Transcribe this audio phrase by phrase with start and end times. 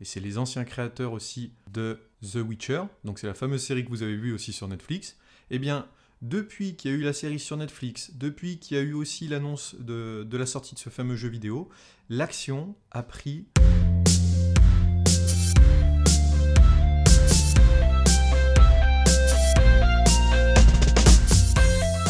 [0.00, 3.90] et c'est les anciens créateurs aussi de The Witcher, donc c'est la fameuse série que
[3.90, 5.16] vous avez vue aussi sur Netflix,
[5.50, 5.86] eh bien,
[6.22, 9.28] depuis qu'il y a eu la série sur Netflix, depuis qu'il y a eu aussi
[9.28, 11.68] l'annonce de, la sortie de ce fameux jeu vidéo,
[12.08, 13.46] l'action a pris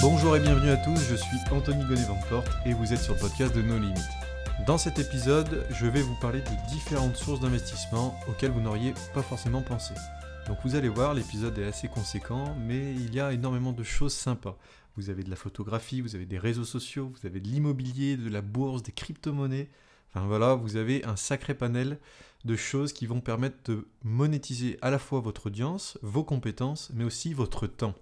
[0.03, 3.55] Bonjour et bienvenue à tous, je suis Anthony Gonnet-Vanteport et vous êtes sur le podcast
[3.55, 3.95] de No Limit.
[4.65, 9.23] Dans cet épisode, je vais vous parler de différentes sources d'investissement auxquelles vous n'auriez pas
[9.23, 9.93] forcément pensé.
[10.49, 14.15] Donc vous allez voir, l'épisode est assez conséquent, mais il y a énormément de choses
[14.15, 14.57] sympas.
[14.97, 18.31] Vous avez de la photographie, vous avez des réseaux sociaux, vous avez de l'immobilier, de
[18.31, 19.69] la bourse, des crypto-monnaies.
[20.09, 21.99] Enfin voilà, vous avez un sacré panel
[22.47, 27.05] de choses qui vont permettre de monétiser à la fois votre audience, vos compétences, mais
[27.05, 27.95] aussi votre temps.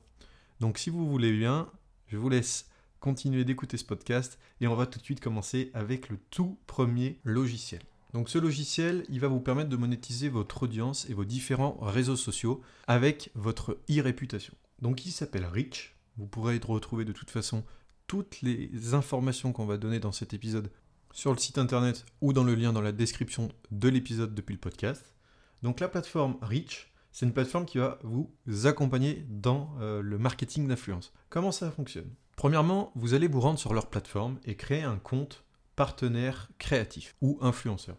[0.61, 1.69] Donc si vous voulez bien,
[2.07, 2.67] je vous laisse
[3.01, 7.19] continuer d'écouter ce podcast et on va tout de suite commencer avec le tout premier
[7.25, 7.83] logiciel.
[8.15, 12.17] Donc ce logiciel, il va vous permettre de monétiser votre audience et vos différents réseaux
[12.17, 14.55] sociaux avec votre e-réputation.
[14.81, 15.97] Donc il s'appelle Rich.
[16.17, 17.65] Vous pourrez retrouver de toute façon
[18.07, 20.71] toutes les informations qu'on va donner dans cet épisode
[21.13, 24.61] sur le site internet ou dans le lien dans la description de l'épisode depuis le
[24.61, 25.15] podcast.
[25.63, 28.31] Donc la plateforme Rich, c'est une plateforme qui va vous
[28.65, 31.13] accompagner dans euh, le marketing d'influence.
[31.31, 32.11] Comment ça fonctionne?
[32.37, 35.45] Premièrement, vous allez vous rendre sur leur plateforme et créer un compte
[35.77, 37.97] partenaire créatif ou influenceur.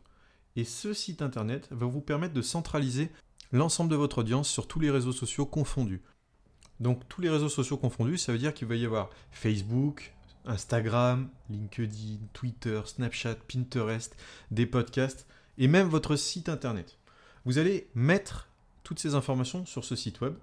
[0.55, 3.11] Et ce site internet va vous permettre de centraliser
[3.51, 6.01] l'ensemble de votre audience sur tous les réseaux sociaux confondus.
[6.79, 10.13] Donc tous les réseaux sociaux confondus, ça veut dire qu'il va y avoir Facebook,
[10.45, 14.15] Instagram, LinkedIn, Twitter, Snapchat, Pinterest,
[14.51, 16.97] des podcasts et même votre site internet.
[17.45, 18.47] Vous allez mettre
[18.83, 20.35] toutes ces informations sur ce site web.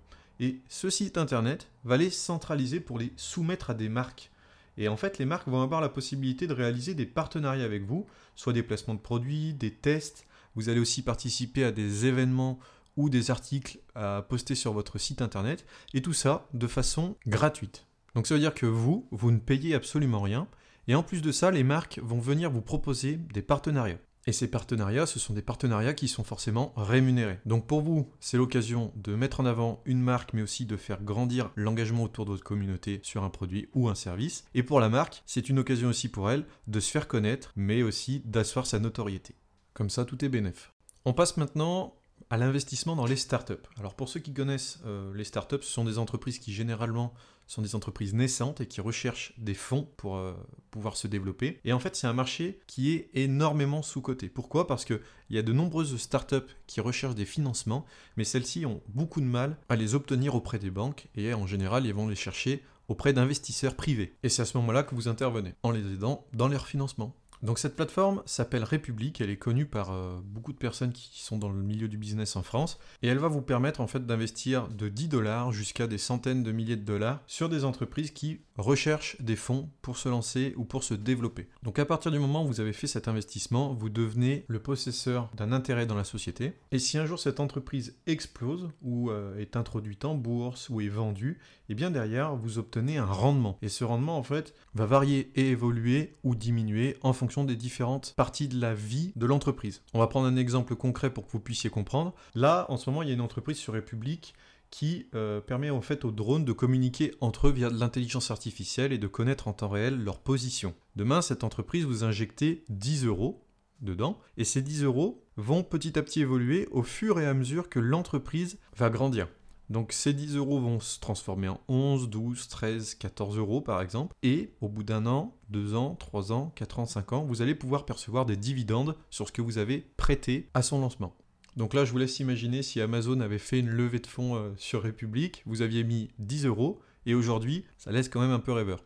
[0.43, 4.33] Et ce site internet va les centraliser pour les soumettre à des marques.
[4.77, 8.09] Et en fait, les marques vont avoir la possibilité de réaliser des partenariats avec vous,
[8.35, 10.27] soit des placements de produits, des tests.
[10.57, 12.59] Vous allez aussi participer à des événements
[12.97, 15.65] ou des articles à poster sur votre site internet.
[15.95, 17.87] Et tout ça de façon gratuite.
[18.17, 20.49] Donc ça veut dire que vous, vous ne payez absolument rien.
[20.89, 24.01] Et en plus de ça, les marques vont venir vous proposer des partenariats.
[24.27, 27.41] Et ces partenariats, ce sont des partenariats qui sont forcément rémunérés.
[27.45, 31.03] Donc pour vous, c'est l'occasion de mettre en avant une marque, mais aussi de faire
[31.03, 34.45] grandir l'engagement autour de votre communauté sur un produit ou un service.
[34.55, 37.83] Et pour la marque, c'est une occasion aussi pour elle de se faire connaître, mais
[37.83, 39.35] aussi d'asseoir sa notoriété.
[39.75, 40.73] Comme ça, tout est bénéf.
[41.05, 41.95] On passe maintenant
[42.33, 43.53] à l'investissement dans les startups.
[43.79, 47.13] Alors pour ceux qui connaissent euh, les startups, ce sont des entreprises qui généralement
[47.47, 50.33] sont des entreprises naissantes et qui recherchent des fonds pour euh,
[50.71, 51.61] pouvoir se développer.
[51.67, 54.31] Et en fait, c'est un marché qui est énormément sous-coté.
[54.31, 54.67] Pourquoi?
[54.67, 57.85] Parce qu'il y a de nombreuses startups qui recherchent des financements,
[58.17, 61.85] mais celles-ci ont beaucoup de mal à les obtenir auprès des banques et en général,
[61.85, 64.17] ils vont les chercher auprès d'investisseurs privés.
[64.23, 67.15] Et c'est à ce moment-là que vous intervenez, en les aidant dans leur financement.
[67.43, 71.39] Donc cette plateforme s'appelle République, elle est connue par euh, beaucoup de personnes qui sont
[71.39, 74.69] dans le milieu du business en France, et elle va vous permettre en fait d'investir
[74.69, 79.21] de 10 dollars jusqu'à des centaines de milliers de dollars sur des entreprises qui recherchent
[79.21, 81.49] des fonds pour se lancer ou pour se développer.
[81.65, 85.29] Donc à partir du moment où vous avez fait cet investissement, vous devenez le possesseur
[85.35, 89.57] d'un intérêt dans la société, et si un jour cette entreprise explose ou euh, est
[89.57, 93.59] introduite en bourse ou est vendue, et eh bien derrière vous obtenez un rendement.
[93.63, 98.15] Et ce rendement en fait va varier et évoluer ou diminuer en fonction des différentes
[98.17, 99.83] parties de la vie de l'entreprise.
[99.95, 102.15] On va prendre un exemple concret pour que vous puissiez comprendre.
[102.35, 104.35] Là, en ce moment, il y a une entreprise sur République
[104.71, 108.93] qui euh, permet en fait aux drones de communiquer entre eux via de l'intelligence artificielle
[108.93, 110.75] et de connaître en temps réel leur position.
[110.97, 113.45] Demain, cette entreprise vous injectez 10 euros
[113.83, 117.69] dedans, et ces 10 euros vont petit à petit évoluer au fur et à mesure
[117.69, 119.29] que l'entreprise va grandir.
[119.73, 124.15] Donc ces 10 euros vont se transformer en 11, 12, 13, 14 euros par exemple.
[124.23, 127.55] Et au bout d'un an, deux ans, trois ans, quatre ans, cinq ans, vous allez
[127.55, 131.17] pouvoir percevoir des dividendes sur ce que vous avez prêté à son lancement.
[131.57, 134.51] Donc là, je vous laisse imaginer si Amazon avait fait une levée de fonds euh,
[134.59, 138.53] sur République, vous aviez mis 10 euros, et aujourd'hui, ça laisse quand même un peu
[138.53, 138.85] rêveur.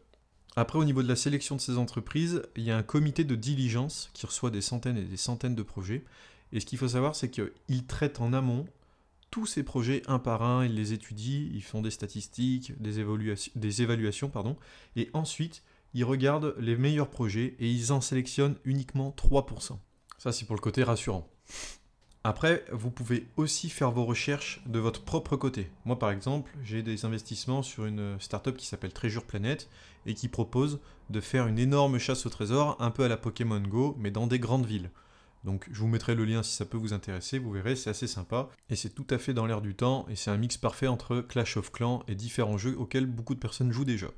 [0.55, 3.35] Après, au niveau de la sélection de ces entreprises, il y a un comité de
[3.35, 6.05] diligence qui reçoit des centaines et des centaines de projets.
[6.53, 8.67] Et ce qu'il faut savoir, c'est qu'ils traitent en amont
[9.31, 13.53] tous ces projets un par un, ils les étudient, ils font des statistiques, des, évaluations,
[13.55, 14.57] des évaluations, pardon,
[14.97, 15.63] et ensuite
[15.95, 19.79] ils regardent les meilleurs projets et ils en sélectionnent uniquement 3%.
[20.19, 21.29] Ça c'est pour le côté rassurant.
[22.25, 25.71] Après, vous pouvez aussi faire vos recherches de votre propre côté.
[25.85, 29.69] Moi par exemple, j'ai des investissements sur une startup qui s'appelle Treasure Planet
[30.07, 33.61] et qui propose de faire une énorme chasse au trésor, un peu à la Pokémon
[33.61, 34.91] Go, mais dans des grandes villes.
[35.45, 38.07] Donc je vous mettrai le lien si ça peut vous intéresser, vous verrez, c'est assez
[38.07, 38.49] sympa.
[38.69, 41.21] Et c'est tout à fait dans l'air du temps, et c'est un mix parfait entre
[41.21, 44.09] Clash of Clans et différents jeux auxquels beaucoup de personnes jouent déjà.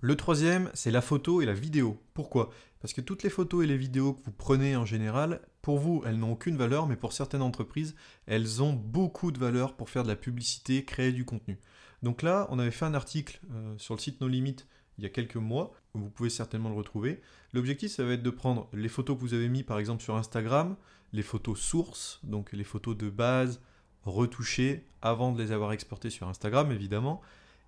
[0.00, 2.02] Le troisième, c'est la photo et la vidéo.
[2.12, 2.50] Pourquoi?
[2.80, 6.02] Parce que toutes les photos et les vidéos que vous prenez en général, pour vous,
[6.06, 10.02] elles n'ont aucune valeur, mais pour certaines entreprises, elles ont beaucoup de valeur pour faire
[10.02, 11.58] de la publicité, créer du contenu.
[12.02, 14.56] Donc là, on avait fait un article euh, sur le site No Limit
[14.98, 17.20] il y a quelques mois, vous pouvez certainement le retrouver.
[17.52, 20.16] L'objectif, ça va être de prendre les photos que vous avez mis par exemple sur
[20.16, 20.76] Instagram,
[21.12, 23.60] les photos sources, donc les photos de base
[24.04, 27.20] retouchées avant de les avoir exportées sur Instagram évidemment,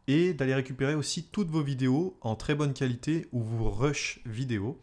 [0.07, 4.81] et d'aller récupérer aussi toutes vos vidéos en très bonne qualité ou vos rush vidéo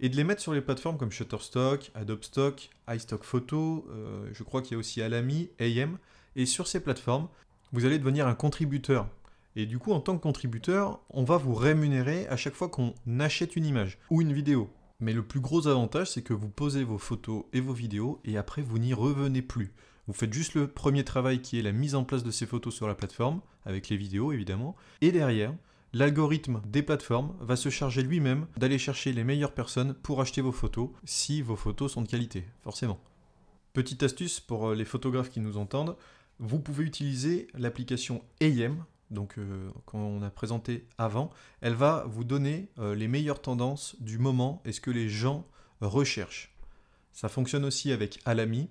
[0.00, 4.42] et de les mettre sur les plateformes comme Shutterstock, Adobe Stock, iStock Photo, euh, je
[4.42, 5.98] crois qu'il y a aussi Alamy, AM,
[6.36, 7.28] et sur ces plateformes,
[7.72, 9.08] vous allez devenir un contributeur.
[9.56, 12.94] Et du coup, en tant que contributeur, on va vous rémunérer à chaque fois qu'on
[13.18, 14.70] achète une image ou une vidéo.
[15.00, 18.36] Mais le plus gros avantage, c'est que vous posez vos photos et vos vidéos et
[18.36, 19.72] après vous n'y revenez plus.
[20.08, 22.74] Vous faites juste le premier travail qui est la mise en place de ces photos
[22.74, 25.54] sur la plateforme, avec les vidéos évidemment, et derrière,
[25.92, 30.52] l'algorithme des plateformes va se charger lui-même d'aller chercher les meilleures personnes pour acheter vos
[30.52, 32.98] photos, si vos photos sont de qualité, forcément.
[33.72, 35.96] Petite astuce pour euh, les photographes qui nous entendent,
[36.38, 42.68] vous pouvez utiliser l'application AM, donc euh, qu'on a présenté avant, elle va vous donner
[42.78, 45.46] euh, les meilleures tendances du moment et ce que les gens
[45.80, 46.54] recherchent.
[47.12, 48.68] Ça fonctionne aussi avec Alamy,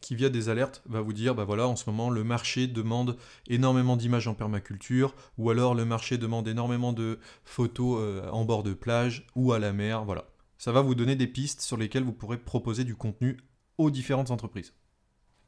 [0.00, 3.16] qui via des alertes va vous dire, bah voilà, en ce moment le marché demande
[3.48, 8.62] énormément d'images en permaculture, ou alors le marché demande énormément de photos euh, en bord
[8.62, 10.26] de plage ou à la mer, voilà.
[10.58, 13.38] Ça va vous donner des pistes sur lesquelles vous pourrez proposer du contenu
[13.78, 14.74] aux différentes entreprises.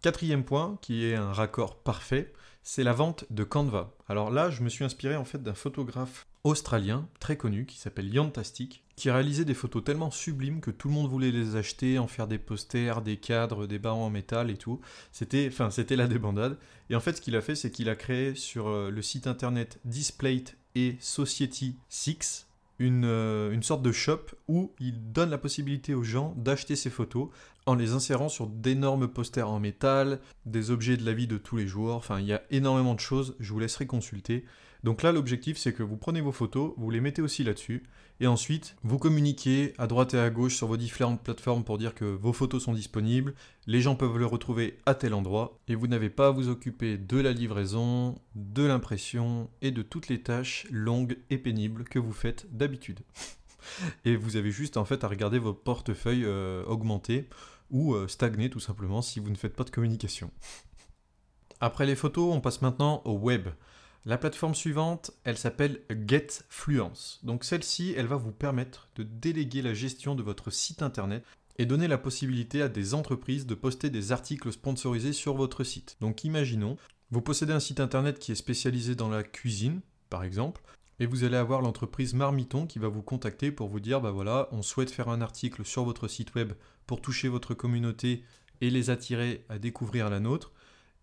[0.03, 2.33] Quatrième point, qui est un raccord parfait,
[2.65, 3.93] c'est la vente de Canva.
[4.09, 8.13] Alors là, je me suis inspiré en fait d'un photographe australien très connu qui s'appelle
[8.13, 12.07] Yantastic, qui réalisait des photos tellement sublimes que tout le monde voulait les acheter, en
[12.07, 14.81] faire des posters, des cadres, des barreaux en métal et tout.
[15.13, 16.59] C'était, enfin, c'était la débandade.
[16.91, 19.27] Et en fait, ce qu'il a fait, c'est qu'il a créé sur euh, le site
[19.27, 22.47] internet Displate et Society 6
[22.81, 26.91] une, euh, une, sorte de shop où il donne la possibilité aux gens d'acheter ces
[26.91, 27.29] photos
[27.67, 31.57] en les insérant sur d'énormes posters en métal, des objets de la vie de tous
[31.57, 31.95] les jours.
[31.95, 33.37] Enfin, il y a énormément de choses.
[33.41, 34.45] Je vous laisserai consulter.
[34.85, 37.85] Donc là, l'objectif, c'est que vous prenez vos photos, vous les mettez aussi là-dessus,
[38.21, 41.95] et ensuite, vous communiquez à droite et à gauche sur vos différentes plateformes pour dire
[41.95, 43.35] que vos photos sont disponibles,
[43.67, 46.99] les gens peuvent le retrouver à tel endroit, et vous n'avez pas à vous occuper
[46.99, 52.13] de la livraison, de l'impression, et de toutes les tâches longues et pénibles que vous
[52.13, 53.01] faites d'habitude.
[54.05, 57.29] et vous avez juste en fait à regarder vos portefeuilles euh, augmenter
[57.71, 60.31] ou euh, stagner tout simplement si vous ne faites pas de communication.
[61.61, 63.49] Après les photos, on passe maintenant au web.
[64.07, 67.21] La plateforme suivante, elle s'appelle GetFluence.
[67.23, 71.25] Donc celle-ci, elle va vous permettre de déléguer la gestion de votre site internet
[71.57, 75.97] et donner la possibilité à des entreprises de poster des articles sponsorisés sur votre site.
[76.01, 76.77] Donc imaginons,
[77.11, 80.63] vous possédez un site internet qui est spécialisé dans la cuisine, par exemple,
[81.01, 84.49] et vous allez avoir l'entreprise Marmiton qui va vous contacter pour vous dire, bah voilà,
[84.53, 86.53] on souhaite faire un article sur votre site web
[86.87, 88.25] pour toucher votre communauté
[88.61, 90.53] et les attirer à découvrir la nôtre.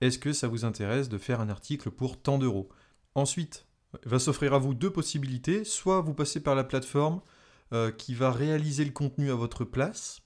[0.02, 2.70] Est-ce que ça vous intéresse de faire un article pour tant d'euros?
[3.14, 3.68] Ensuite,
[4.06, 5.64] va s'offrir à vous deux possibilités.
[5.64, 7.22] Soit vous passez par la plateforme
[7.74, 10.22] euh, qui va réaliser le contenu à votre place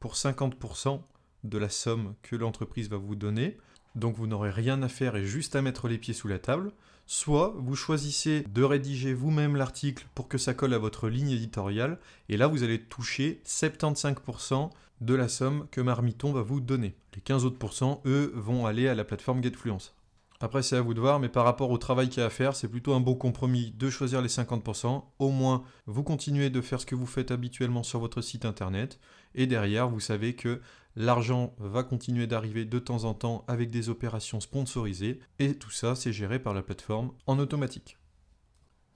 [0.00, 1.00] pour 50%
[1.44, 3.58] de la somme que l'entreprise va vous donner.
[3.94, 6.72] Donc vous n'aurez rien à faire et juste à mettre les pieds sous la table.
[7.06, 11.98] Soit vous choisissez de rédiger vous-même l'article pour que ça colle à votre ligne éditoriale.
[12.28, 14.70] Et là, vous allez toucher 75%
[15.00, 16.96] de la somme que Marmiton va vous donner.
[17.14, 17.58] Les 15 autres
[18.06, 19.94] eux, vont aller à la plateforme GetFluence.
[20.40, 22.30] Après, c'est à vous de voir, mais par rapport au travail qu'il y a à
[22.30, 25.04] faire, c'est plutôt un beau compromis de choisir les 50%.
[25.18, 29.00] Au moins, vous continuez de faire ce que vous faites habituellement sur votre site internet.
[29.34, 30.60] Et derrière, vous savez que
[30.96, 35.20] l'argent va continuer d'arriver de temps en temps avec des opérations sponsorisées.
[35.38, 37.96] Et tout ça, c'est géré par la plateforme en automatique.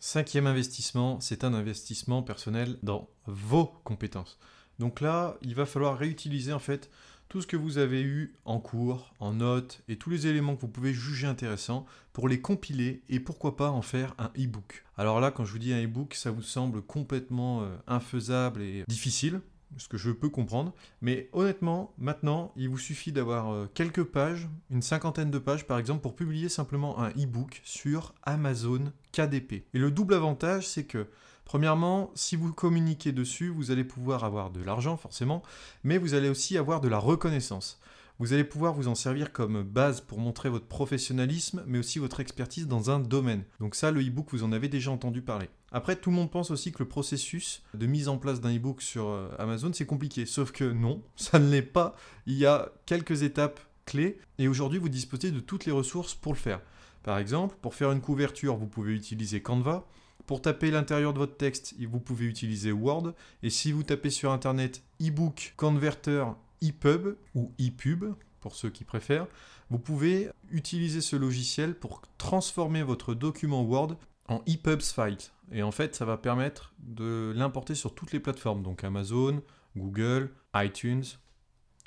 [0.01, 4.39] Cinquième investissement, c'est un investissement personnel dans vos compétences.
[4.79, 6.91] Donc là, il va falloir réutiliser en fait
[7.29, 10.63] tout ce que vous avez eu en cours, en notes et tous les éléments que
[10.63, 14.85] vous pouvez juger intéressants pour les compiler et pourquoi pas en faire un e-book.
[14.97, 18.85] Alors là, quand je vous dis un e-book, ça vous semble complètement euh, infaisable et
[18.89, 19.41] difficile,
[19.77, 20.73] ce que je peux comprendre.
[21.03, 25.79] Mais honnêtement, maintenant, il vous suffit d'avoir euh, quelques pages, une cinquantaine de pages par
[25.79, 29.65] exemple, pour publier simplement un e-book sur Amazon KDP.
[29.75, 31.07] Et le double avantage, c'est que
[31.49, 35.43] Premièrement, si vous communiquez dessus, vous allez pouvoir avoir de l'argent forcément,
[35.83, 37.81] mais vous allez aussi avoir de la reconnaissance.
[38.19, 42.21] Vous allez pouvoir vous en servir comme base pour montrer votre professionnalisme, mais aussi votre
[42.21, 43.45] expertise dans un domaine.
[43.61, 45.49] Donc ça, le e-book, vous en avez déjà entendu parler.
[45.73, 48.83] Après, tout le monde pense aussi que le processus de mise en place d'un e-book
[48.83, 50.27] sur euh, Amazon, c'est compliqué.
[50.27, 51.97] Sauf que non, ça ne l'est pas.
[52.27, 56.35] Il y a quelques étapes clés, et aujourd'hui, vous disposez de toutes les ressources pour
[56.35, 56.61] le faire.
[57.05, 59.87] Par exemple, pour faire une couverture, vous pouvez utiliser Canva.
[60.29, 63.15] Pour taper l'intérieur de votre texte, vous pouvez utiliser Word.
[63.43, 66.23] Et si vous tapez sur Internet ebook converter
[66.61, 69.27] EPUB ou EPUB, pour ceux qui préfèrent,
[69.71, 73.97] vous pouvez utiliser ce logiciel pour transformer votre document Word
[74.29, 75.17] en EPUB file.
[75.51, 79.43] Et en fait, ça va permettre de l'importer sur toutes les plateformes, donc Amazon,
[79.79, 81.05] Google, iTunes.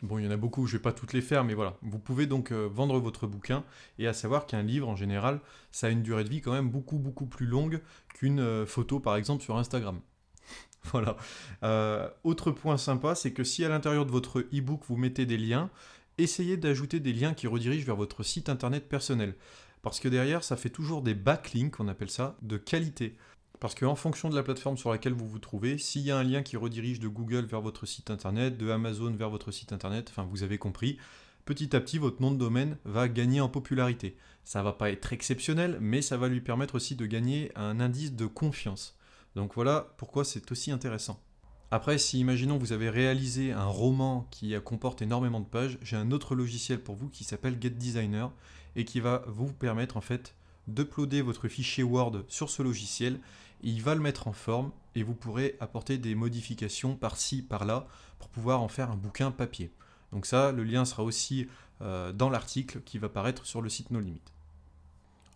[0.02, 1.78] Bon, il y en a beaucoup, je ne vais pas toutes les faire, mais voilà.
[1.84, 3.64] Vous pouvez donc euh, vendre votre bouquin,
[4.00, 5.42] et à savoir qu'un livre, en général,
[5.72, 7.82] ça a une durée de vie quand même beaucoup, beaucoup plus longue
[8.16, 10.00] qu'une euh, photo, par exemple, sur Instagram.
[10.86, 11.18] voilà.
[11.62, 15.38] Euh, autre point sympa, c'est que si à l'intérieur de votre e-book, vous mettez des
[15.38, 15.70] liens,
[16.18, 19.36] essayez d'ajouter des liens qui redirigent vers votre site internet personnel.
[19.84, 23.16] Parce que derrière, ça fait toujours des backlinks, on appelle ça, de qualité.
[23.62, 26.24] Parce qu'en fonction de la plateforme sur laquelle vous vous trouvez, s'il y a un
[26.24, 30.08] lien qui redirige de Google vers votre site internet, de Amazon vers votre site internet,
[30.10, 30.98] enfin vous avez compris,
[31.46, 34.18] petit à petit votre nom de domaine va gagner en popularité.
[34.44, 38.16] Ça va pas être exceptionnel, mais ça va lui permettre aussi de gagner un indice
[38.16, 38.98] de confiance.
[39.36, 41.22] Donc voilà pourquoi c'est aussi intéressant.
[41.70, 46.10] Après, si imaginons vous avez réalisé un roman qui comporte énormément de pages, j'ai un
[46.10, 48.32] autre logiciel pour vous qui s'appelle Get Designer
[48.76, 50.34] et qui va vous permettre en fait
[50.68, 53.20] d'uploader votre fichier Word sur ce logiciel.
[53.64, 57.88] Il va le mettre en forme et vous pourrez apporter des modifications par-ci, par-là
[58.20, 59.72] pour pouvoir en faire un bouquin papier.
[60.12, 61.48] Donc ça, le lien sera aussi
[61.82, 64.22] euh, dans l'article qui va paraître sur le site No Limit.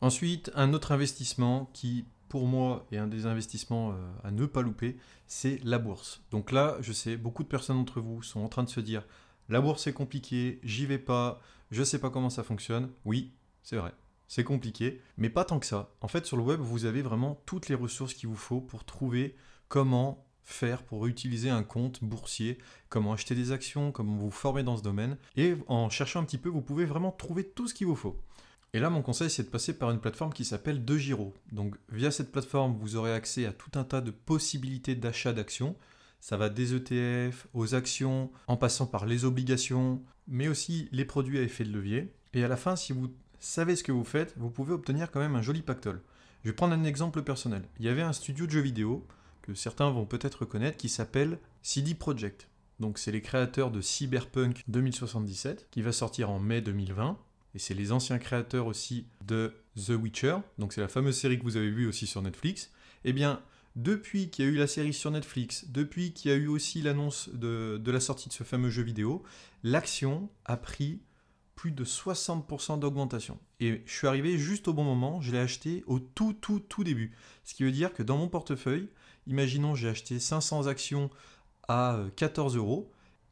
[0.02, 4.62] Ensuite, un autre investissement qui, pour moi, est un des investissements euh, à ne pas
[4.62, 6.22] louper, c'est la bourse.
[6.32, 9.04] Donc là, je sais, beaucoup de personnes d'entre vous sont en train de se dire,
[9.50, 11.42] la bourse est compliquée, j'y vais pas,
[11.72, 12.90] je sais pas comment ça fonctionne.
[13.06, 13.32] Oui,
[13.64, 13.94] c'est vrai.
[14.28, 15.94] C'est compliqué, mais pas tant que ça.
[16.02, 18.84] En fait, sur le web, vous avez vraiment toutes les ressources qu'il vous faut pour
[18.84, 19.36] trouver
[19.68, 24.78] comment faire pour utiliser un compte boursier, comment acheter des actions, comment vous former dans
[24.78, 25.18] ce domaine.
[25.36, 28.22] Et en cherchant un petit peu, vous pouvez vraiment trouver tout ce qu'il vous faut.
[28.74, 31.34] Et là, mon conseil, c'est de passer par une plateforme qui s'appelle DeGiro.
[31.52, 35.76] Donc, via cette plateforme, vous aurez accès à tout un tas de possibilités d'achat d'actions.
[36.20, 41.40] Ça va des ETF aux actions, en passant par les obligations, mais aussi les produits
[41.40, 42.14] à effet de levier.
[42.34, 43.14] Et à la fin, si vous
[43.46, 46.02] savez ce que vous faites, vous pouvez obtenir quand même un joli pactole.
[46.44, 47.64] Je vais prendre un exemple personnel.
[47.80, 49.06] Il y avait un studio de jeux vidéo
[49.42, 52.50] que certains vont peut-être connaître qui s'appelle CD Projekt.
[52.80, 57.18] Donc c'est les créateurs de Cyberpunk 2077 qui va sortir en mai 2020
[57.54, 60.38] et c'est les anciens créateurs aussi de The Witcher.
[60.58, 62.72] Donc c'est la fameuse série que vous avez vue aussi sur Netflix.
[63.06, 63.42] Eh bien,
[63.76, 66.82] depuis qu'il y a eu la série sur Netflix, depuis qu'il y a eu aussi
[66.82, 69.24] l'annonce de la sortie de ce fameux jeu vidéo,
[69.64, 71.00] l'action a pris
[71.56, 73.40] plus de 60% d'augmentation.
[73.60, 76.84] Et je suis arrivé juste au bon moment, je l'ai acheté au tout, tout, tout
[76.84, 77.16] début.
[77.44, 78.90] Ce qui veut dire que dans mon portefeuille,
[79.26, 81.10] imaginons j'ai acheté 500 actions
[81.68, 82.92] à 14 euh, euros,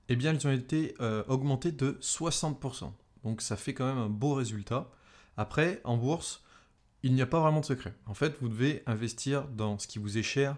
[0.09, 2.91] eh bien elles ont été euh, augmentées de 60%.
[3.23, 4.89] Donc ça fait quand même un beau résultat.
[5.37, 6.43] Après, en bourse,
[7.03, 7.93] il n'y a pas vraiment de secret.
[8.05, 10.57] En fait, vous devez investir dans ce qui vous est cher,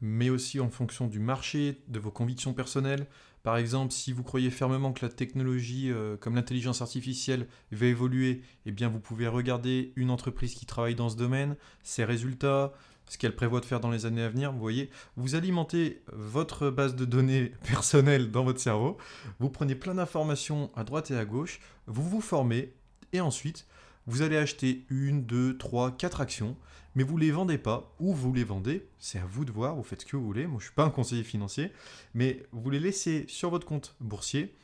[0.00, 3.06] mais aussi en fonction du marché, de vos convictions personnelles,
[3.42, 8.42] par exemple, si vous croyez fermement que la technologie euh, comme l'intelligence artificielle va évoluer,
[8.66, 12.72] eh bien vous pouvez regarder une entreprise qui travaille dans ce domaine, ses résultats,
[13.08, 14.52] ce qu'elle prévoit de faire dans les années à venir.
[14.52, 18.96] Vous voyez, vous alimentez votre base de données personnelle dans votre cerveau,
[19.40, 22.72] vous prenez plein d'informations à droite et à gauche, vous vous formez
[23.12, 23.66] et ensuite
[24.06, 26.56] vous allez acheter une, deux, trois, quatre actions,
[26.94, 29.82] mais vous les vendez pas, ou vous les vendez, c'est à vous de voir, vous
[29.82, 31.72] faites ce que vous voulez, moi je ne suis pas un conseiller financier,
[32.14, 34.54] mais vous les laissez sur votre compte boursier,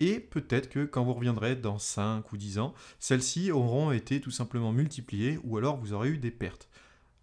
[0.00, 4.30] et peut-être que quand vous reviendrez dans 5 ou 10 ans, celles-ci auront été tout
[4.30, 6.68] simplement multipliées, ou alors vous aurez eu des pertes.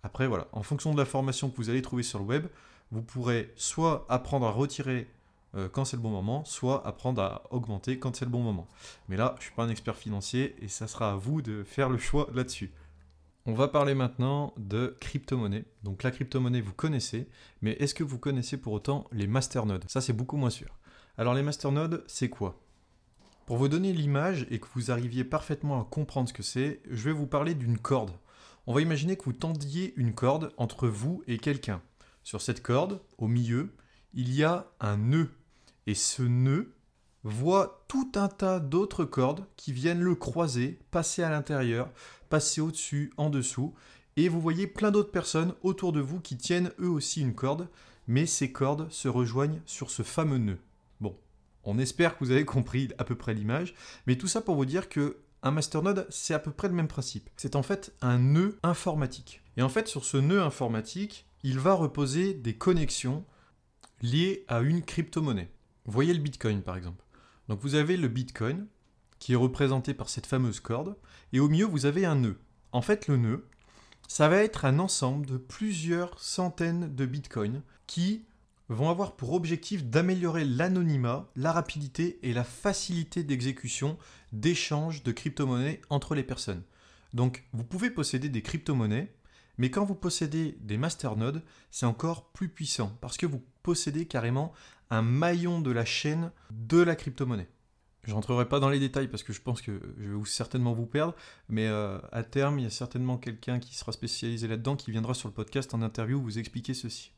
[0.02, 2.48] Après voilà, en fonction de la formation que vous allez trouver sur le web,
[2.92, 5.08] vous pourrez soit apprendre à retirer
[5.56, 8.68] euh, quand c'est le bon moment, soit apprendre à augmenter quand c'est le bon moment.
[9.08, 11.64] Mais là, je ne suis pas un expert financier et ça sera à vous de
[11.64, 12.72] faire le choix là-dessus.
[13.46, 15.66] On va parler maintenant de crypto-monnaie.
[15.84, 17.28] Donc la crypto-monnaie, vous connaissez,
[17.62, 19.84] mais est-ce que vous connaissez pour autant les masternodes?
[19.90, 20.80] Ça, c'est beaucoup moins sûr.
[21.18, 22.62] Alors les masternodes, c'est quoi?
[23.46, 27.04] Pour vous donner l'image et que vous arriviez parfaitement à comprendre ce que c'est, je
[27.04, 28.12] vais vous parler d'une corde.
[28.66, 31.82] On va imaginer que vous tendiez une corde entre vous et quelqu'un.
[32.24, 33.76] Sur cette corde, au milieu,
[34.14, 35.30] il y a un nœud
[35.86, 36.74] et ce nœud
[37.24, 41.92] voit tout un tas d'autres cordes qui viennent le croiser, passer à l'intérieur,
[42.30, 43.74] passer au-dessus, en dessous,
[44.16, 47.68] et vous voyez plein d'autres personnes autour de vous qui tiennent eux aussi une corde,
[48.08, 50.60] mais ces cordes se rejoignent sur ce fameux nœud.
[51.00, 51.18] Bon,
[51.64, 53.74] on espère que vous avez compris à peu près l'image,
[54.06, 56.88] mais tout ça pour vous dire que un masternode, c'est à peu près le même
[56.88, 57.30] principe.
[57.36, 59.42] C'est en fait un nœud informatique.
[59.58, 63.26] Et en fait, sur ce nœud informatique, il va reposer des connexions
[64.02, 65.52] liées à une crypto-monnaie.
[65.86, 67.03] Voyez le Bitcoin par exemple.
[67.50, 68.68] Donc vous avez le Bitcoin
[69.20, 70.98] qui est représenté par cette fameuse corde
[71.32, 72.40] et au milieu vous avez un nœud.
[72.72, 73.48] En fait le nœud,
[74.08, 78.26] Ça va être un ensemble de plusieurs centaines de bitcoins qui
[78.70, 83.98] vont avoir pour objectif d'améliorer l'anonymat, la rapidité et la facilité d'exécution
[84.32, 86.64] d'échanges de crypto-monnaies entre les personnes.
[87.14, 89.14] Donc vous pouvez posséder des crypto-monnaies,
[89.58, 94.54] mais quand vous possédez des masternodes, c'est encore plus puissant parce que vous possédez carrément
[94.94, 97.50] un maillon de la chaîne de la crypto-monnaie.
[98.04, 100.86] Je rentrerai pas dans les détails parce que je pense que je vais certainement vous
[100.86, 101.16] perdre,
[101.48, 105.14] mais euh, à terme, il y a certainement quelqu'un qui sera spécialisé là-dedans qui viendra
[105.14, 107.12] sur le podcast en interview vous expliquer ceci.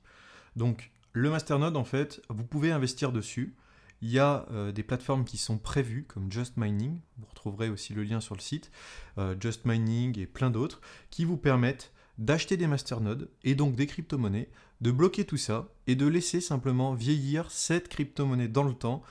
[0.55, 3.55] Donc, le masternode, en fait, vous pouvez investir dessus.
[4.01, 7.94] Il y a euh, des plateformes qui sont prévues, comme Just Mining, vous retrouverez aussi
[7.94, 8.70] le lien sur le site,
[9.17, 13.88] euh, Just Mining et plein d'autres, qui vous permettent d'acheter des masternodes et donc des
[13.88, 14.50] crypto-monnaies,
[14.81, 19.03] de bloquer tout ça et de laisser simplement vieillir cette crypto-monnaie dans le temps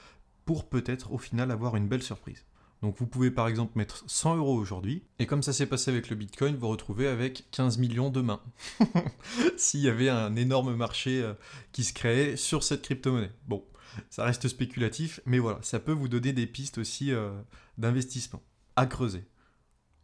[0.44, 2.44] pour peut-être au final avoir une belle surprise.
[2.82, 6.10] Donc vous pouvez par exemple mettre 100 euros aujourd'hui, et comme ça s'est passé avec
[6.10, 8.42] le Bitcoin, vous retrouvez avec 15 millions demain.
[9.56, 11.32] S'il y avait un énorme marché euh,
[11.72, 13.30] qui se créait sur cette crypto-monnaie.
[13.48, 13.64] Bon,
[14.10, 17.30] ça reste spéculatif, mais voilà, ça peut vous donner des pistes aussi euh,
[17.78, 18.42] d'investissement
[18.76, 19.24] à creuser.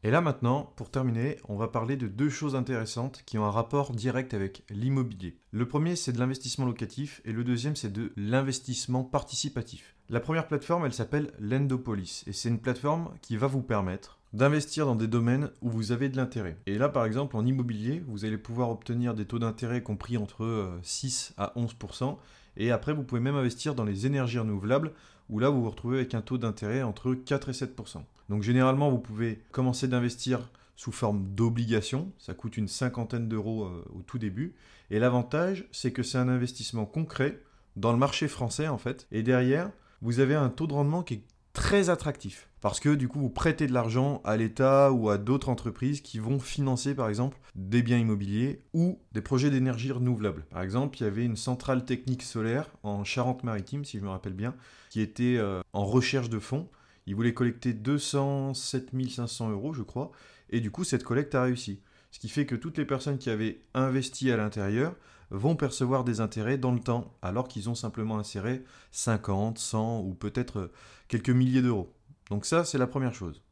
[0.02, 3.50] Et là maintenant, pour terminer, on va parler de deux choses intéressantes qui ont un
[3.50, 5.36] rapport direct avec l'immobilier.
[5.50, 9.94] Le premier, c'est de l'investissement locatif et le deuxième, c'est de l'investissement participatif.
[10.08, 14.86] La première plateforme, elle s'appelle Lendopolis et c'est une plateforme qui va vous permettre d'investir
[14.86, 16.56] dans des domaines où vous avez de l'intérêt.
[16.66, 20.78] Et là, par exemple, en immobilier, vous allez pouvoir obtenir des taux d'intérêt compris entre
[20.82, 22.16] 6 euh, à 11%.
[22.56, 24.92] Et après, vous pouvez même investir dans les énergies renouvelables,
[25.30, 28.02] où là, vous vous retrouvez avec un taux d'intérêt entre 4 et 7%.
[28.28, 32.12] Donc généralement, vous pouvez commencer d'investir sous forme d'obligation.
[32.18, 34.54] Ça coûte une cinquantaine d'euros euh, au tout début.
[34.90, 37.40] Et l'avantage, c'est que c'est un investissement concret
[37.76, 39.06] dans le marché français, en fait.
[39.12, 39.70] Et derrière,
[40.02, 41.24] vous avez un taux de rendement qui est
[41.60, 42.48] très attractif.
[42.62, 46.18] Parce que du coup, vous prêtez de l'argent à l'État ou à d'autres entreprises qui
[46.18, 50.46] vont financer par exemple des biens immobiliers ou des projets d'énergie renouvelable.
[50.48, 54.32] Par exemple, il y avait une centrale technique solaire en Charente-Maritime, si je me rappelle
[54.32, 54.54] bien,
[54.88, 56.66] qui était euh, en recherche de fonds.
[57.06, 60.12] Ils voulaient collecter 207 500 euros, je crois,
[60.48, 61.82] et du coup, cette collecte a réussi.
[62.10, 64.94] Ce qui fait que toutes les personnes qui avaient investi à l'intérieur
[65.30, 70.14] vont percevoir des intérêts dans le temps, alors qu'ils ont simplement inséré 50, 100 ou
[70.14, 70.70] peut-être
[71.08, 71.92] quelques milliers d'euros.
[72.30, 73.42] Donc ça, c'est la première chose.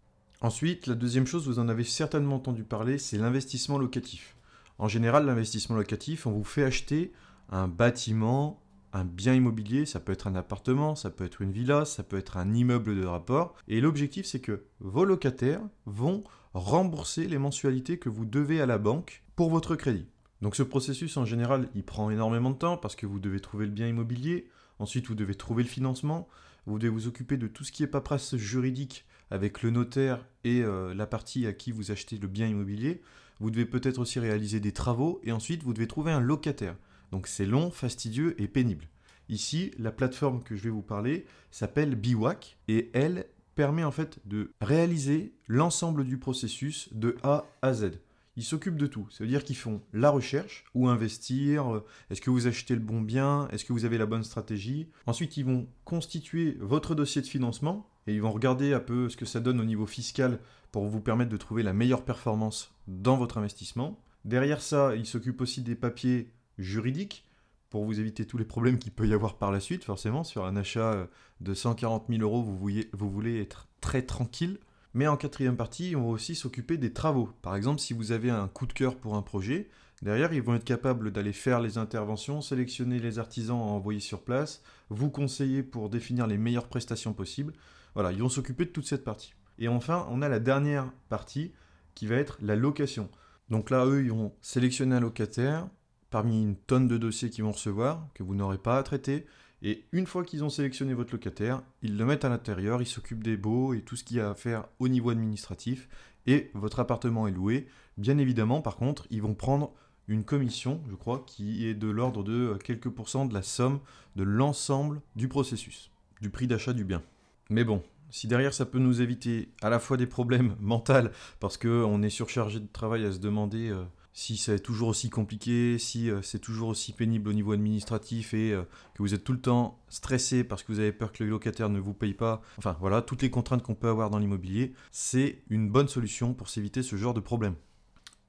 [0.40, 4.36] Ensuite, la deuxième chose, vous en avez certainement entendu parler, c'est l'investissement locatif.
[4.78, 7.12] En général, l'investissement locatif, on vous fait acheter
[7.50, 8.60] un bâtiment,
[8.92, 12.16] un bien immobilier, ça peut être un appartement, ça peut être une villa, ça peut
[12.16, 13.54] être un immeuble de rapport.
[13.66, 16.22] Et l'objectif, c'est que vos locataires vont
[16.54, 20.06] rembourser les mensualités que vous devez à la banque pour votre crédit.
[20.42, 23.66] Donc ce processus en général, il prend énormément de temps parce que vous devez trouver
[23.66, 24.48] le bien immobilier,
[24.78, 26.28] ensuite vous devez trouver le financement,
[26.66, 30.62] vous devez vous occuper de tout ce qui est paperasse juridique avec le notaire et
[30.62, 33.02] euh, la partie à qui vous achetez le bien immobilier.
[33.40, 36.76] Vous devez peut-être aussi réaliser des travaux et ensuite vous devez trouver un locataire.
[37.10, 38.88] Donc c'est long, fastidieux et pénible.
[39.28, 44.20] Ici, la plateforme que je vais vous parler s'appelle Biwak et elle permet en fait
[44.24, 48.00] de réaliser l'ensemble du processus de A à Z
[48.38, 49.04] ils s'occupent de tout.
[49.10, 52.80] Ça veut dire qu'ils font la recherche, où investir, euh, est-ce que vous achetez le
[52.80, 54.88] bon bien, est-ce que vous avez la bonne stratégie.
[55.06, 59.16] Ensuite, ils vont constituer votre dossier de financement et ils vont regarder un peu ce
[59.16, 60.38] que ça donne au niveau fiscal
[60.70, 63.98] pour vous permettre de trouver la meilleure performance dans votre investissement.
[64.24, 67.24] Derrière ça, ils s'occupent aussi des papiers juridiques
[67.70, 70.22] pour vous éviter tous les problèmes qu'il peut y avoir par la suite, forcément.
[70.22, 71.06] Sur un achat euh,
[71.40, 72.56] de 140 000 euros, vous,
[72.92, 74.60] vous voulez être très tranquille.
[74.94, 77.30] Mais en quatrième partie, on va aussi s'occuper des travaux.
[77.42, 79.68] Par exemple, si vous avez un coup de cœur pour un projet,
[80.02, 84.22] derrière, ils vont être capables d'aller faire les interventions, sélectionner les artisans à envoyer sur
[84.22, 87.52] place, vous conseiller pour définir les meilleures prestations possibles.
[87.94, 89.34] Voilà, ils vont s'occuper de toute cette partie.
[89.58, 91.52] Et enfin, on a la dernière partie
[91.94, 93.10] qui va être la location.
[93.50, 95.68] Donc là, eux, ils vont sélectionner un locataire
[96.10, 99.26] parmi une tonne de dossiers qu'ils vont recevoir, que vous n'aurez pas à traiter.
[99.62, 103.24] Et une fois qu'ils ont sélectionné votre locataire, ils le mettent à l'intérieur, ils s'occupent
[103.24, 105.88] des baux et tout ce qu'il y a à faire au niveau administratif,
[106.26, 107.66] et votre appartement est loué.
[107.96, 109.72] Bien évidemment, par contre, ils vont prendre
[110.06, 113.80] une commission, je crois, qui est de l'ordre de quelques pourcents de la somme
[114.16, 115.90] de l'ensemble du processus,
[116.20, 117.02] du prix d'achat du bien.
[117.50, 121.08] Mais bon, si derrière ça peut nous éviter à la fois des problèmes mentaux,
[121.40, 125.78] parce qu'on est surchargé de travail à se demander euh, si c'est toujours aussi compliqué,
[125.78, 128.62] si euh, c'est toujours aussi pénible au niveau administratif et euh,
[128.94, 131.68] que vous êtes tout le temps stressé parce que vous avez peur que le locataire
[131.68, 135.42] ne vous paye pas, enfin voilà, toutes les contraintes qu'on peut avoir dans l'immobilier, c'est
[135.50, 137.54] une bonne solution pour s'éviter ce genre de problème.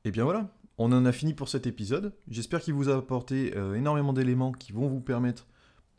[0.05, 2.13] Et bien voilà, on en a fini pour cet épisode.
[2.29, 5.47] J'espère qu'il vous a apporté euh, énormément d'éléments qui vont vous permettre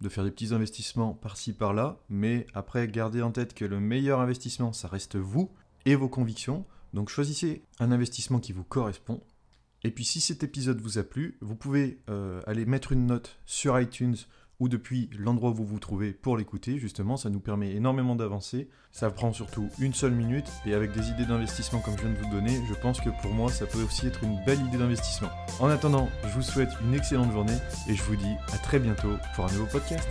[0.00, 4.20] de faire des petits investissements par-ci par-là, mais après gardez en tête que le meilleur
[4.20, 5.50] investissement, ça reste vous
[5.84, 6.64] et vos convictions.
[6.94, 9.20] Donc choisissez un investissement qui vous correspond
[9.82, 13.38] Et puis si cet épisode vous a plu, vous pouvez euh, aller mettre une note
[13.46, 14.16] sur iTunes
[14.60, 16.78] ou depuis l'endroit où vous vous trouvez pour l'écouter.
[16.78, 18.68] Justement, ça nous permet énormément d'avancer.
[18.92, 22.18] Ça prend surtout une seule minute et avec des idées d'investissement comme je viens de
[22.18, 25.30] vous donner, je pense que pour moi, ça peut aussi être une belle idée d'investissement.
[25.58, 27.56] En attendant, je vous souhaite une excellente journée
[27.88, 30.06] et je vous dis à très bientôt pour un nouveau podcast.